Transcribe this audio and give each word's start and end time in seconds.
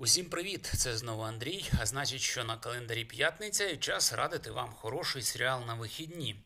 Усім 0.00 0.26
привіт! 0.26 0.72
Це 0.76 0.96
знову 0.96 1.22
Андрій. 1.22 1.70
А 1.80 1.86
значить, 1.86 2.20
що 2.20 2.44
на 2.44 2.56
календарі 2.56 3.04
п'ятниця 3.04 3.64
і 3.64 3.76
час 3.76 4.12
радити 4.12 4.50
вам 4.50 4.72
хороший 4.72 5.22
серіал 5.22 5.64
на 5.66 5.74
вихідні. 5.74 6.36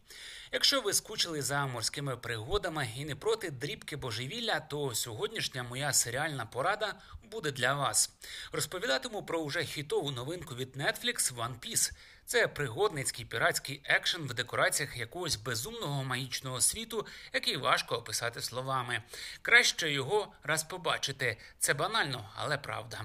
Якщо 0.52 0.80
ви 0.80 0.92
скучили 0.92 1.42
за 1.42 1.66
морськими 1.66 2.16
пригодами 2.16 2.88
і 2.96 3.04
не 3.04 3.16
проти 3.16 3.50
дрібки 3.50 3.96
божевілля, 3.96 4.60
то 4.60 4.94
сьогоднішня 4.94 5.62
моя 5.62 5.92
серіальна 5.92 6.46
порада 6.46 6.94
буде 7.30 7.52
для 7.52 7.74
вас. 7.74 8.10
Розповідатиму 8.52 9.22
про 9.22 9.38
уже 9.38 9.64
хітову 9.64 10.10
новинку 10.10 10.54
від 10.54 10.76
Netflix 10.76 11.34
One 11.34 11.58
Piece. 11.58 11.92
Це 12.26 12.48
пригодницький 12.48 13.24
піратський 13.24 13.80
екшен 13.84 14.22
в 14.22 14.34
декораціях 14.34 14.96
якогось 14.96 15.36
безумного 15.36 16.04
магічного 16.04 16.60
світу, 16.60 17.06
який 17.32 17.56
важко 17.56 17.96
описати 17.96 18.42
словами. 18.42 19.02
Краще 19.42 19.92
його 19.92 20.32
раз 20.42 20.64
побачити. 20.64 21.36
Це 21.58 21.74
банально, 21.74 22.30
але 22.36 22.58
правда. 22.58 23.00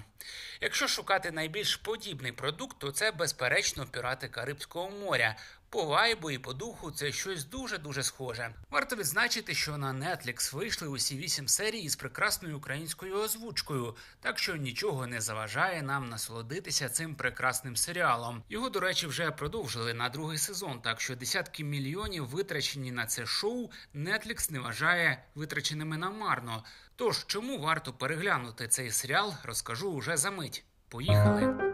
Якщо 0.62 0.88
шукати 0.88 1.32
найбільш 1.32 1.76
подібний 1.76 2.32
продукт, 2.32 2.80
то 2.80 2.92
це 2.92 3.12
безперечно 3.12 3.86
пірати 3.86 4.28
Карибського 4.28 4.90
моря. 4.90 5.36
По 5.70 5.86
вайбу 5.86 6.32
і 6.32 6.38
по 6.38 6.54
духу 6.54 6.92
це 6.92 7.12
щось 7.12 7.46
дуже 7.46 7.78
дуже 7.78 8.04
схоже. 8.04 8.54
Варто 8.70 8.96
відзначити, 8.96 9.54
що 9.54 9.78
на 9.78 9.94
Netflix 9.94 10.56
вийшли 10.56 10.88
усі 10.88 11.18
вісім 11.18 11.48
серій 11.48 11.80
із 11.80 11.96
прекрасною 11.96 12.58
українською 12.58 13.16
озвучкою, 13.16 13.96
так 14.22 14.40
що 14.40 14.56
нічого 14.56 15.08
не 15.08 15.22
заважає 15.22 15.82
нам 15.82 16.10
насолодитися 16.10 16.90
цим 16.90 17.16
прекрасним 17.16 17.76
серіалом. 17.76 18.44
Його, 18.50 18.70
до 18.70 18.80
речі, 18.80 19.07
вже 19.08 19.32
продовжили 19.32 19.94
на 19.94 20.10
другий 20.10 20.38
сезон, 20.38 20.82
так 20.82 21.02
що 21.02 21.16
десятки 21.16 21.64
мільйонів 21.64 22.26
витрачені 22.26 22.92
на 22.92 23.06
це 23.06 23.26
шоу 23.26 23.70
Netflix 23.96 24.52
не 24.52 24.60
вважає 24.60 25.24
витраченими 25.36 25.98
намарно. 25.98 26.64
Тож 26.96 27.26
чому 27.28 27.60
варто 27.60 27.94
переглянути 27.94 28.68
цей 28.68 28.92
серіал, 28.92 29.34
розкажу 29.44 29.92
уже 29.92 30.18
за 30.18 30.32
мить. 30.32 30.64
Поїхали. 30.90 31.67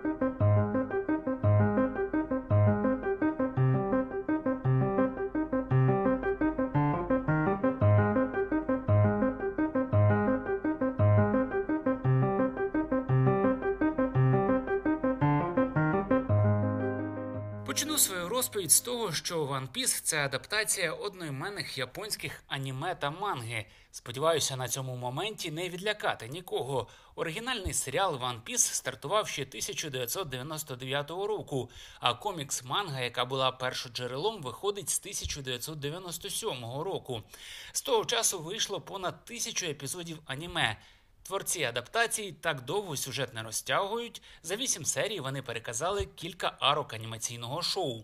Розповідь 18.63 18.71
з 18.71 18.81
того, 18.81 19.13
що 19.13 19.45
One 19.45 19.67
Piece– 19.67 20.01
це 20.03 20.25
адаптація 20.25 20.93
одноіменних 20.93 21.77
японських 21.77 22.43
аніме 22.47 22.95
та 22.95 23.11
манги. 23.11 23.65
Сподіваюся, 23.91 24.55
на 24.55 24.67
цьому 24.67 24.95
моменті 24.95 25.51
не 25.51 25.69
відлякати 25.69 26.27
нікого. 26.27 26.87
Оригінальний 27.15 27.73
серіал 27.73 28.15
One 28.15 28.41
Piece 28.43 28.73
стартував 28.73 29.27
ще 29.27 29.41
1999 29.41 31.09
року, 31.09 31.69
а 31.99 32.13
комікс 32.13 32.63
манга, 32.63 33.01
яка 33.01 33.25
була 33.25 33.51
першоджерелом, 33.51 34.41
виходить 34.41 34.89
з 34.89 34.99
1997 34.99 36.49
року. 36.63 37.23
З 37.71 37.81
того 37.81 38.05
часу 38.05 38.39
вийшло 38.39 38.81
понад 38.81 39.25
тисячу 39.25 39.65
епізодів 39.65 40.19
аніме. 40.25 40.77
Творці 41.23 41.63
адаптації 41.63 42.31
так 42.31 42.61
довго 42.61 42.97
сюжет 42.97 43.33
не 43.33 43.43
розтягують. 43.43 44.21
За 44.43 44.55
вісім 44.55 44.85
серій 44.85 45.19
вони 45.19 45.41
переказали 45.41 46.05
кілька 46.15 46.57
арок 46.59 46.93
анімаційного 46.93 47.61
шоу. 47.61 48.03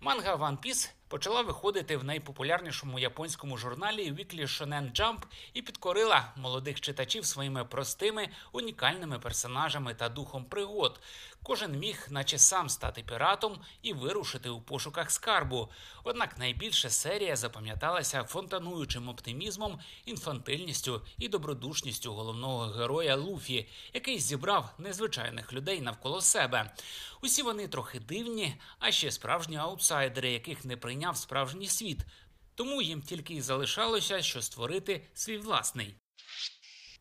Манга 0.00 0.36
One 0.36 0.58
Piece 0.58 0.90
почала 1.08 1.42
виходити 1.42 1.96
в 1.96 2.04
найпопулярнішому 2.04 2.98
японському 2.98 3.56
журналі 3.56 4.12
Weekly 4.12 4.42
Shonen 4.42 5.00
Jump 5.00 5.18
і 5.54 5.62
підкорила 5.62 6.32
молодих 6.36 6.80
читачів 6.80 7.26
своїми 7.26 7.64
простими 7.64 8.28
унікальними 8.52 9.18
персонажами 9.18 9.94
та 9.94 10.08
духом 10.08 10.44
пригод. 10.44 11.00
Кожен 11.42 11.78
міг, 11.78 12.06
наче 12.10 12.38
сам 12.38 12.68
стати 12.68 13.02
піратом 13.02 13.58
і 13.82 13.92
вирушити 13.92 14.48
у 14.48 14.60
пошуках 14.60 15.10
скарбу. 15.10 15.68
Однак 16.04 16.38
найбільше 16.38 16.90
серія 16.90 17.36
запам'яталася 17.36 18.24
фонтануючим 18.24 19.08
оптимізмом, 19.08 19.80
інфантильністю 20.04 21.02
і 21.18 21.28
добродушністю 21.28 22.12
головного 22.12 22.66
героя 22.66 23.16
Луфі, 23.16 23.68
який 23.94 24.18
зібрав 24.18 24.74
незвичайних 24.78 25.52
людей 25.52 25.80
навколо 25.80 26.20
себе. 26.20 26.70
Усі 27.22 27.42
вони 27.42 27.68
трохи 27.68 28.00
дивні, 28.00 28.54
а 28.78 28.90
ще 28.90 29.10
справжні 29.10 29.56
аутсайдери, 29.56 29.85
яких 30.32 30.64
не 30.64 30.76
прийняв 30.76 31.16
справжній 31.16 31.68
світ. 31.68 32.00
Тому 32.54 32.82
їм 32.82 33.02
тільки 33.02 33.34
й 33.34 33.40
залишалося, 33.40 34.22
що 34.22 34.42
створити 34.42 35.06
свій 35.14 35.38
власний. 35.38 35.94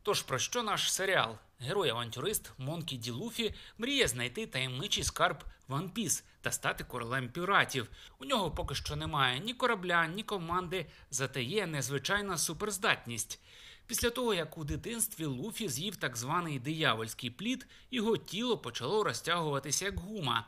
Тож 0.04 0.22
про 0.22 0.40
що 0.40 0.64
наш 0.64 0.94
серіал? 0.94 1.38
Герой-авантюрист 1.60 2.52
Монкі 2.58 2.98
Ді 2.98 3.12
Луфі 3.12 3.54
мріє 3.78 4.08
знайти 4.08 4.48
таємничий 4.48 5.04
скарб 5.04 5.44
One 5.70 5.94
Piece 5.94 6.24
та 6.42 6.52
стати 6.52 6.84
королем 6.84 7.30
піратів. 7.30 7.90
У 8.20 8.26
нього 8.26 8.52
поки 8.52 8.76
що 8.76 8.96
немає 8.96 9.40
ні 9.40 9.54
корабля, 9.54 10.08
ні 10.08 10.24
команди, 10.24 10.86
зате 11.10 11.44
є 11.44 11.68
незвичайна 11.68 12.38
суперздатність. 12.38 13.40
Після 13.88 14.10
того, 14.10 14.34
як 14.34 14.58
у 14.58 14.64
дитинстві 14.64 15.26
Луфі 15.26 15.70
з'їв 15.70 15.96
так 15.96 16.18
званий 16.18 16.60
диявольський 16.60 17.30
плід, 17.30 17.68
його 17.92 18.18
тіло 18.18 18.58
почало 18.58 19.04
розтягуватися 19.04 19.86
як 19.86 20.00
гума. 20.00 20.48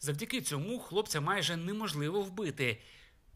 Завдяки 0.00 0.40
цьому 0.40 0.78
хлопця 0.78 1.20
майже 1.20 1.56
неможливо 1.56 2.20
вбити. 2.20 2.80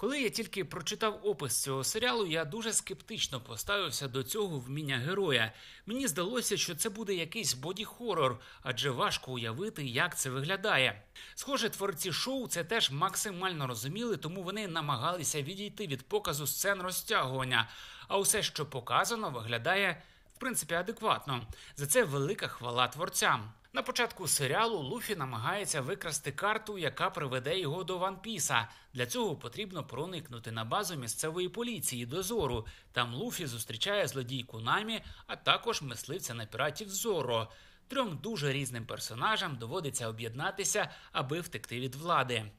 Коли 0.01 0.21
я 0.21 0.31
тільки 0.31 0.65
прочитав 0.65 1.21
опис 1.23 1.63
цього 1.63 1.85
серіалу, 1.85 2.27
я 2.27 2.45
дуже 2.45 2.73
скептично 2.73 3.41
поставився 3.41 4.09
до 4.09 4.23
цього 4.23 4.59
вміння 4.59 4.99
героя. 4.99 5.53
Мені 5.87 6.09
здалося, 6.09 6.57
що 6.57 6.75
це 6.75 6.89
буде 6.91 7.15
якийсь 7.15 7.55
боді-хорор, 7.55 8.37
адже 8.63 8.91
важко 8.91 9.33
уявити, 9.33 9.85
як 9.85 10.19
це 10.19 10.31
виглядає. 10.31 11.03
Схоже, 11.35 11.69
творці 11.71 12.13
шоу 12.13 12.49
це 12.49 12.65
теж 12.65 12.91
максимально 12.91 13.67
розуміли, 13.67 14.17
тому 14.17 14.43
вони 14.43 14.69
намагалися 14.69 15.43
відійти 15.43 15.87
від 15.87 16.09
показу 16.09 16.47
сцен 16.47 16.83
розтягування. 16.83 17.69
А 18.11 18.19
усе, 18.19 18.43
що 18.43 18.67
показано, 18.67 19.31
виглядає 19.31 20.03
в 20.37 20.39
принципі 20.39 20.75
адекватно. 20.75 21.47
За 21.77 21.87
це 21.87 22.05
велика 22.05 22.49
хвала 22.49 22.89
творцям. 22.89 23.53
На 23.73 23.83
початку 23.83 24.29
серіалу 24.29 24.79
Луфі 24.79 25.17
намагається 25.17 25.81
викрасти 25.81 26.33
карту, 26.33 26.79
яка 26.79 27.11
приведе 27.11 27.59
його 27.59 27.85
до 27.85 27.99
Ван 27.99 28.17
Піса. 28.17 28.69
Для 28.95 29.07
цього 29.07 29.37
потрібно 29.37 29.85
проникнути 29.85 30.53
на 30.53 30.65
базу 30.65 30.97
місцевої 30.97 31.49
поліції 31.49 32.07
дозору. 32.07 32.67
Там 32.93 33.15
Луфі 33.15 33.47
зустрічає 33.47 34.09
злодійку 34.09 34.61
Намі, 34.61 35.03
а 35.27 35.37
також 35.37 35.83
мисливця 35.83 36.35
на 36.35 36.47
піратів 36.47 36.89
Зоро. 36.89 37.49
Трьом 37.89 38.19
дуже 38.23 38.53
різним 38.53 38.87
персонажам 38.87 39.57
доводиться 39.57 40.09
об'єднатися, 40.09 40.91
аби 41.13 41.41
втекти 41.41 41.81
від 41.81 41.95
влади. 41.95 42.51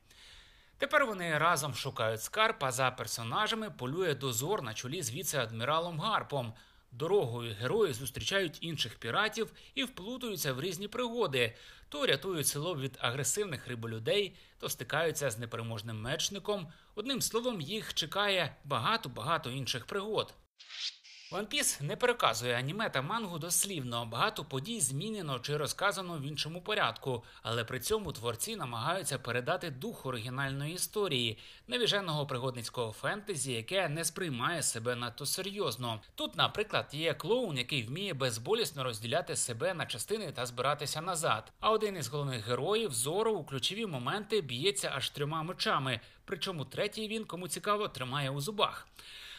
Тепер 0.82 1.06
вони 1.06 1.38
разом 1.38 1.76
шукають 1.76 2.22
скарб, 2.22 2.56
а 2.60 2.72
за 2.72 2.92
персонажами 2.92 3.70
полює 3.70 4.16
дозор 4.16 4.62
на 4.62 4.74
чолі 4.74 5.04
з 5.04 5.12
віце-адміралом 5.12 6.00
Гарпом. 6.00 6.54
Дорогою 6.92 7.56
герої 7.60 7.94
зустрічають 7.94 8.58
інших 8.62 9.00
піратів 9.00 9.52
і 9.76 9.84
вплутуються 9.84 10.54
в 10.54 10.62
різні 10.62 10.88
пригоди, 10.88 11.56
то 11.90 12.06
рятують 12.06 12.48
село 12.48 12.76
від 12.76 12.98
агресивних 13.02 13.68
риболюдей, 13.68 14.36
то 14.60 14.70
стикаються 14.70 15.32
з 15.32 15.38
непереможним 15.38 16.02
мечником. 16.02 16.72
Одним 16.96 17.22
словом, 17.22 17.62
їх 17.62 17.94
чекає 17.94 18.56
багато-багато 18.64 19.50
інших 19.50 19.86
пригод. 19.86 20.34
One 21.32 21.54
Piece 21.54 21.84
не 21.84 21.96
переказує 21.96 22.56
аніме 22.56 22.90
та 22.90 23.02
мангу 23.02 23.40
дослівно. 23.40 24.06
Багато 24.06 24.46
подій 24.46 24.82
змінено 24.82 25.40
чи 25.40 25.58
розказано 25.58 26.18
в 26.18 26.22
іншому 26.22 26.62
порядку, 26.62 27.24
але 27.42 27.64
при 27.64 27.80
цьому 27.80 28.12
творці 28.12 28.56
намагаються 28.56 29.20
передати 29.20 29.70
дух 29.70 30.06
оригінальної 30.06 30.74
історії, 30.74 31.38
невіженого 31.68 32.26
пригодницького 32.26 32.92
фентезі, 32.92 33.54
яке 33.54 33.90
не 33.90 34.06
сприймає 34.06 34.64
себе 34.64 34.96
надто 34.96 35.26
серйозно. 35.26 36.02
Тут, 36.16 36.36
наприклад, 36.36 36.90
є 36.92 37.14
клоун, 37.14 37.58
який 37.58 37.84
вміє 37.84 38.14
безболісно 38.14 38.84
розділяти 38.84 39.36
себе 39.36 39.74
на 39.74 39.86
частини 39.86 40.32
та 40.32 40.46
збиратися 40.46 41.02
назад. 41.02 41.52
А 41.60 41.72
один 41.72 41.98
із 41.98 42.08
головних 42.08 42.48
героїв 42.48 42.94
зору 42.94 43.32
у 43.32 43.44
ключові 43.44 43.86
моменти 43.86 44.42
б'ється 44.42 44.92
аж 44.96 45.10
трьома 45.10 45.44
мечами. 45.44 46.00
Причому 46.26 46.66
третій 46.66 47.08
він, 47.08 47.26
кому 47.26 47.48
цікаво, 47.48 47.88
тримає 47.88 48.30
у 48.30 48.42
зубах. 48.42 48.88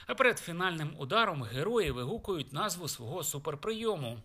А 0.06 0.14
перед 0.14 0.38
фінальним 0.38 0.94
ударом 0.98 1.42
герої 1.42 1.90
вигукують 1.90 2.52
назву 2.52 2.88
свого 2.88 3.24
суперприйому. 3.24 4.18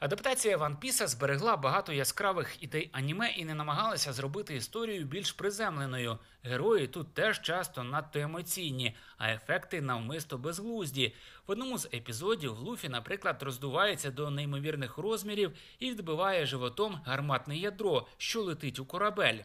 Адаптація 0.00 0.56
Ван 0.56 0.76
Піса 0.76 1.06
зберегла 1.06 1.56
багато 1.56 1.92
яскравих 1.92 2.62
ідей 2.62 2.90
аніме 2.92 3.30
і 3.30 3.44
не 3.44 3.54
намагалася 3.54 4.12
зробити 4.12 4.56
історію 4.56 5.04
більш 5.04 5.32
приземленою. 5.32 6.18
Герої 6.42 6.86
тут 6.86 7.14
теж 7.14 7.42
часто 7.42 7.84
надто 7.84 8.18
емоційні, 8.18 8.96
а 9.18 9.30
ефекти 9.30 9.80
навмисто 9.80 10.38
безглузді. 10.38 11.14
В 11.46 11.50
одному 11.50 11.78
з 11.78 11.86
епізодів 11.94 12.58
Луфі, 12.58 12.88
наприклад, 12.88 13.42
роздувається 13.42 14.10
до 14.10 14.30
неймовірних 14.30 14.98
розмірів 14.98 15.52
і 15.78 15.90
відбиває 15.90 16.46
животом 16.46 17.00
гарматне 17.04 17.56
ядро, 17.56 18.06
що 18.16 18.42
летить 18.42 18.78
у 18.78 18.84
корабель. 18.84 19.38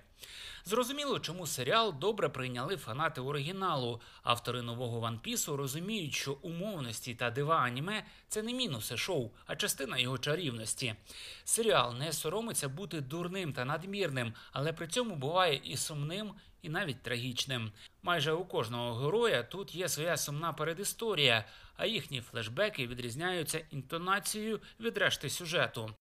Зрозуміло, 0.65 1.19
чому 1.19 1.47
серіал 1.47 1.93
добре 1.99 2.29
прийняли 2.29 2.77
фанати 2.77 3.21
оригіналу. 3.21 4.01
Автори 4.23 4.61
нового 4.61 5.07
Piece 5.25 5.55
розуміють, 5.55 6.13
що 6.13 6.33
умовності 6.33 7.15
та 7.15 7.31
дива 7.31 7.57
аніме 7.57 8.05
це 8.27 8.43
не 8.43 8.53
мінуси 8.53 8.97
шоу, 8.97 9.31
а 9.45 9.55
частина 9.55 9.97
його 9.97 10.17
чарівності. 10.17 10.95
Серіал 11.43 11.95
не 11.95 12.13
соромиться 12.13 12.69
бути 12.69 13.01
дурним 13.01 13.53
та 13.53 13.65
надмірним, 13.65 14.33
але 14.51 14.73
при 14.73 14.87
цьому 14.87 15.15
буває 15.15 15.61
і 15.63 15.77
сумним, 15.77 16.33
і 16.61 16.69
навіть 16.69 17.03
трагічним. 17.03 17.71
Майже 18.03 18.31
у 18.31 18.45
кожного 18.45 18.93
героя 18.93 19.43
тут 19.43 19.75
є 19.75 19.89
своя 19.89 20.17
сумна 20.17 20.53
передісторія, 20.53 21.45
а 21.77 21.85
їхні 21.85 22.21
флешбеки 22.21 22.87
відрізняються 22.87 23.65
інтонацією 23.71 24.61
від 24.79 24.97
решти 24.97 25.29
сюжету. 25.29 25.95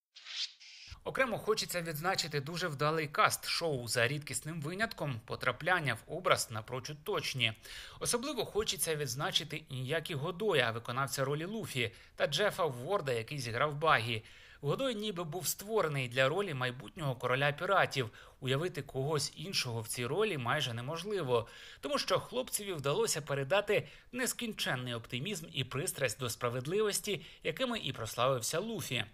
Окремо 1.07 1.37
хочеться 1.37 1.81
відзначити 1.81 2.41
дуже 2.41 2.67
вдалий 2.67 3.07
каст 3.07 3.47
шоу 3.47 3.87
за 3.87 4.07
рідкісним 4.07 4.61
винятком 4.61 5.21
потрапляння 5.25 5.93
в 5.93 6.13
образ 6.13 6.51
напрочуд 6.51 6.97
точні. 7.03 7.53
Особливо 7.99 8.45
хочеться 8.45 8.95
відзначити 8.95 9.63
Ін'які 9.69 10.13
Годоя, 10.13 10.71
виконавця 10.71 11.25
ролі 11.25 11.45
Луфі, 11.45 11.91
та 12.15 12.27
Джефа 12.27 12.65
Ворда, 12.65 13.11
який 13.11 13.39
зіграв 13.39 13.75
Багі. 13.75 14.23
Годой 14.61 14.95
ніби 14.95 15.23
був 15.23 15.47
створений 15.47 16.07
для 16.07 16.29
ролі 16.29 16.53
майбутнього 16.53 17.15
короля 17.15 17.51
піратів. 17.51 18.09
Уявити 18.39 18.81
когось 18.81 19.33
іншого 19.35 19.81
в 19.81 19.87
цій 19.87 20.05
ролі 20.05 20.37
майже 20.37 20.73
неможливо, 20.73 21.47
тому 21.81 21.97
що 21.97 22.19
хлопцеві 22.19 22.73
вдалося 22.73 23.21
передати 23.21 23.87
нескінченний 24.11 24.93
оптимізм 24.93 25.45
і 25.53 25.63
пристрасть 25.63 26.19
до 26.19 26.29
справедливості, 26.29 27.21
якими 27.43 27.79
і 27.79 27.93
прославився 27.93 28.59
Луфі. 28.59 29.05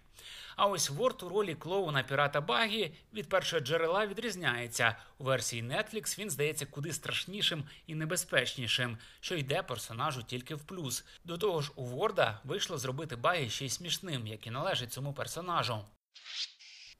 А 0.56 0.66
ось 0.66 0.90
Ворд 0.90 1.24
у 1.24 1.30
ролі 1.30 1.56
клоуна 1.56 2.04
пірата 2.04 2.42
Багі 2.42 2.94
від 3.14 3.30
першого 3.30 3.60
джерела 3.60 4.06
відрізняється. 4.06 4.96
У 5.18 5.24
версії 5.24 5.64
Netflix 5.64 6.20
він 6.20 6.30
здається 6.30 6.66
куди 6.66 6.94
страшнішим 6.94 7.64
і 7.88 7.96
небезпечнішим, 7.96 8.98
що 9.20 9.36
йде 9.36 9.64
персонажу 9.64 10.24
тільки 10.24 10.56
в 10.56 10.64
плюс. 10.64 11.06
До 11.24 11.38
того 11.38 11.62
ж, 11.62 11.72
у 11.76 11.86
Ворда 11.86 12.40
вийшло 12.44 12.78
зробити 12.78 13.16
Багі 13.16 13.50
ще 13.50 13.66
й 13.66 13.70
смішним, 13.70 14.28
як 14.28 14.48
і 14.48 14.52
належить 14.52 14.94
цьому 14.94 15.14
персонажу. 15.14 15.86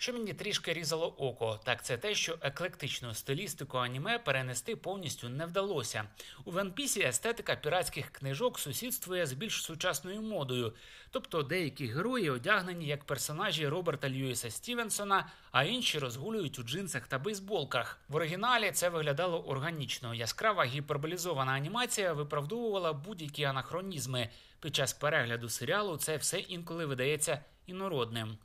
Що 0.02 0.14
мені 0.14 0.34
трішки 0.34 0.74
різало 0.74 1.08
око, 1.08 1.60
так 1.64 1.86
це 1.86 1.98
те, 1.98 2.16
що 2.16 2.38
еклектичну 2.42 3.14
стилістику 3.14 3.78
аніме 3.78 4.20
перенести 4.20 4.76
повністю 4.76 5.30
не 5.30 5.46
вдалося. 5.46 6.04
У 6.46 6.52
One 6.52 6.74
Piece 6.74 7.08
естетика 7.08 7.56
піратських 7.56 8.10
книжок 8.10 8.60
сусідствує 8.60 9.26
з 9.26 9.34
більш 9.34 9.64
сучасною 9.64 10.22
модою, 10.22 10.74
тобто 11.12 11.44
деякі 11.44 11.88
герої 11.88 12.30
одягнені 12.30 12.88
як 12.88 13.04
персонажі 13.04 13.68
Роберта 13.68 14.10
Льюіса 14.10 14.52
Стівенсона, 14.52 15.30
а 15.52 15.64
інші 15.64 16.00
розгулюють 16.00 16.60
у 16.60 16.64
джинсах 16.64 17.08
та 17.08 17.20
бейсболках. 17.20 18.00
В 18.08 18.16
оригіналі 18.16 18.72
це 18.72 18.90
виглядало 18.90 19.48
органічно. 19.48 20.14
Яскрава 20.14 20.66
гіперболізована 20.66 21.52
анімація 21.52 22.14
виправдовувала 22.14 22.94
будь-які 22.94 23.44
анахронізми. 23.44 24.30
Під 24.60 24.76
час 24.76 24.94
перегляду 24.94 25.50
серіалу 25.50 25.98
це 25.98 26.18
все 26.18 26.40
інколи 26.40 26.86
видається 26.86 27.44
інородним. 27.66 28.38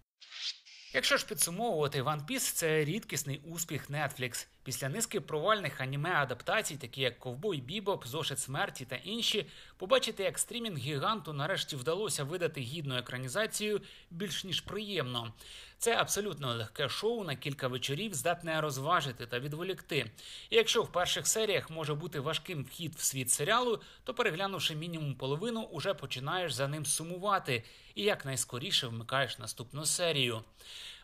Якщо 0.97 1.17
ж 1.17 1.27
підсумовувати 1.27 2.03
One 2.03 2.27
Piece– 2.27 2.53
це 2.55 2.85
рідкісний 2.85 3.41
успіх 3.45 3.91
Netflix. 3.91 4.47
Після 4.67 4.89
низки 4.89 5.21
провальних 5.21 5.81
аніме 5.81 6.11
адаптацій, 6.11 6.77
такі 6.77 7.01
як 7.01 7.19
Ковбой 7.19 7.61
Бібоп, 7.61 8.07
Зошит 8.07 8.39
смерті 8.39 8.85
та 8.85 8.97
інші, 8.97 9.47
побачити, 9.77 10.23
як 10.23 10.39
стрімінг 10.39 10.79
гіганту 10.79 11.33
нарешті 11.33 11.77
вдалося 11.77 12.25
видати 12.25 12.61
гідну 12.61 12.97
екранізацію 12.97 13.81
більш 14.11 14.45
ніж 14.45 14.61
приємно. 14.61 15.33
Це 15.79 15.97
абсолютно 15.97 16.55
легке 16.55 16.89
шоу 16.89 17.25
на 17.25 17.37
кілька 17.37 17.69
вечорів, 17.69 18.15
здатне 18.15 18.61
розважити 18.61 19.27
та 19.27 19.39
відволікти. 19.39 20.11
І 20.51 20.57
якщо 20.57 20.83
в 20.83 20.93
перших 20.93 21.27
серіях 21.27 21.71
може 21.71 21.95
бути 21.95 22.21
важким 22.21 22.65
вхід 22.65 22.95
в 22.95 23.03
світ 23.03 23.31
серіалу, 23.31 23.81
то 24.05 24.15
переглянувши 24.15 24.75
мінімум 24.75 25.15
половину, 25.15 25.63
уже 25.63 25.95
починаєш 25.95 26.53
за 26.53 26.69
ним 26.69 26.87
сумувати 26.87 27.65
і 27.95 28.03
якнайскоріше 28.03 28.87
вмикаєш 28.87 29.39
наступну 29.39 29.87
серію. 29.87 30.43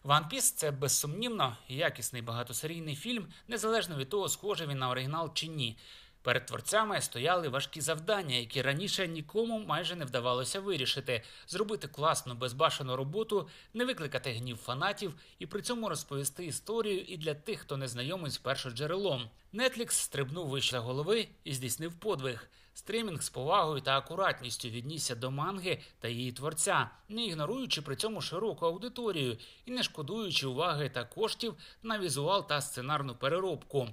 One 0.05 0.33
Piece– 0.33 0.55
це 0.57 0.71
безсумнівно 0.71 1.57
якісний 1.69 2.23
багатосерійний 2.23 2.97
фільм, 2.97 3.27
незалежно 3.49 3.97
від 3.97 4.09
того, 4.09 4.29
схожий 4.29 4.67
він 4.67 4.79
на 4.79 4.91
оригінал 4.91 5.35
чи 5.35 5.47
ні. 5.47 5.77
Перед 6.23 6.47
творцями 6.47 7.01
стояли 7.01 7.49
важкі 7.49 7.81
завдання, 7.81 8.37
які 8.37 8.63
раніше 8.63 9.09
нікому 9.09 9.59
майже 9.59 9.97
не 9.97 10.05
вдавалося 10.05 10.61
вирішити: 10.61 11.23
зробити 11.47 11.89
класну 11.89 12.35
безбашену 12.35 12.97
роботу, 12.97 13.49
не 13.75 13.85
викликати 13.85 14.33
гнів 14.33 14.57
фанатів 14.57 15.15
і 15.39 15.47
при 15.47 15.63
цьому 15.63 15.89
розповісти 15.89 16.47
історію 16.47 17.01
і 17.01 17.17
для 17.17 17.35
тих, 17.35 17.61
хто 17.61 17.77
не 17.77 17.89
знайомий 17.89 18.31
з 18.31 18.39
першоджерелом. 18.39 19.31
Netflix 19.55 19.91
стрибнув 19.91 20.49
вище 20.49 20.79
голови 20.79 21.29
і 21.45 21.55
здійснив 21.55 21.93
подвиг. 21.93 22.49
Стрімінг 22.75 23.23
з 23.23 23.31
повагою 23.31 23.81
та 23.81 23.99
акуратністю 23.99 24.69
віднісся 24.69 25.15
до 25.15 25.31
манги 25.31 25.79
та 26.01 26.09
її 26.09 26.33
творця, 26.33 26.91
не 27.09 27.25
ігноруючи 27.25 27.83
при 27.83 27.97
цьому 27.97 28.21
широку 28.21 28.67
аудиторію 28.67 29.37
і 29.67 29.71
не 29.71 29.83
шкодуючи 29.83 30.47
уваги 30.47 30.89
та 30.89 31.05
коштів 31.05 31.55
на 31.83 31.99
візуал 31.99 32.49
та 32.49 32.61
сценарну 32.61 33.15
переробку. 33.15 33.89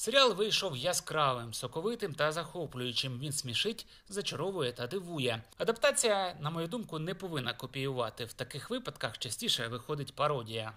Серіал 0.00 0.34
вийшов 0.34 0.76
яскравим, 0.76 1.54
соковитим 1.54 2.14
та 2.14 2.32
захоплюючим. 2.32 3.18
Він 3.18 3.32
смішить, 3.32 3.86
зачаровує 4.08 4.72
та 4.72 4.86
дивує. 4.86 5.42
Адаптація, 5.58 6.36
на 6.40 6.50
мою 6.50 6.66
думку, 6.66 6.98
не 6.98 7.14
повинна 7.14 7.54
копіювати. 7.54 8.24
В 8.24 8.32
таких 8.32 8.70
випадках 8.70 9.18
частіше 9.18 9.68
виходить 9.68 10.14
пародія. 10.14 10.72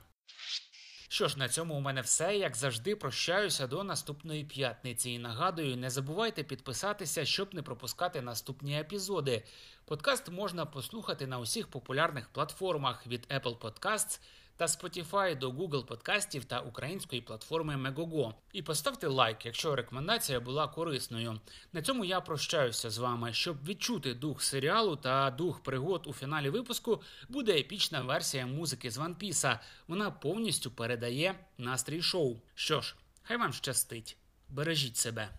Що 1.10 1.28
ж, 1.28 1.40
на 1.40 1.50
цьому 1.50 1.75
у 1.75 1.80
мене 1.80 2.02
все. 2.02 2.38
Як 2.38 2.56
завжди, 2.56 2.96
прощаюся 2.96 3.68
до 3.68 3.84
наступної 3.84 4.44
п'ятниці. 4.44 5.12
І 5.12 5.20
нагадую, 5.20 5.78
не 5.78 5.90
забувайте 5.90 6.44
підписатися, 6.44 7.25
щоб 7.25 7.56
не 7.56 7.62
пропускати 7.62 8.22
наступні 8.22 8.80
епізоди. 8.80 9.44
Подкаст 9.86 10.30
можна 10.30 10.66
послухати 10.66 11.28
на 11.28 11.40
усіх 11.40 11.68
популярних 11.68 12.30
платформах 12.30 13.08
від 13.08 13.28
Apple 13.30 13.58
Podcasts 13.58 14.20
та 14.57 14.65
Spotify 14.65 15.38
до 15.38 15.51
Google 15.51 15.85
подкастів 15.85 16.45
та 16.45 16.59
української 16.59 17.21
платформи 17.21 17.75
Megogo. 17.75 18.33
І 18.53 18.61
поставте 18.61 19.07
лайк, 19.07 19.45
якщо 19.45 19.75
рекомендація 19.75 20.39
була 20.39 20.67
корисною. 20.67 21.39
На 21.73 21.81
цьому 21.81 22.05
я 22.05 22.21
прощаюся 22.21 22.89
з 22.89 22.97
вами. 22.97 23.33
Щоб 23.33 23.65
відчути 23.65 24.13
дух 24.13 24.44
серіалу 24.44 24.95
та 24.95 25.31
дух 25.31 25.63
пригод 25.63 26.07
у 26.07 26.13
фіналі 26.13 26.50
випуску, 26.50 27.01
буде 27.29 27.59
епічна 27.59 28.01
версія 28.01 28.45
музики 28.45 28.91
з 28.91 28.97
One 28.97 29.15
Piece. 29.15 29.59
Вона 29.88 30.11
повністю 30.11 30.71
передає 30.71 31.35
настрій 31.57 32.01
шоу. 32.01 32.38
Що 32.55 32.81
ж, 32.81 32.95
хай 33.23 33.38
вам 33.38 33.53
щастить. 33.53 34.17
Бережіть 34.50 34.97
себе. 34.97 35.29